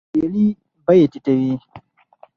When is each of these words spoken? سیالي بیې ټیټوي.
سیالي 0.13 0.47
بیې 0.85 1.05
ټیټوي. 1.11 1.51